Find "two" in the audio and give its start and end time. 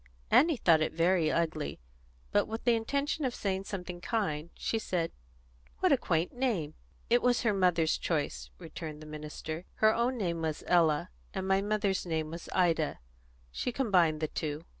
14.27-14.65